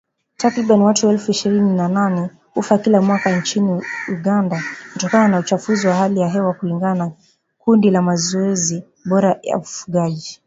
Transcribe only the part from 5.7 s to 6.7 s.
wa hali ya hewa